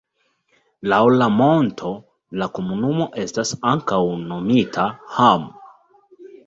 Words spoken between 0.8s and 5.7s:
Laŭ la monto la komunumo estas ankaŭ nomita Hamm.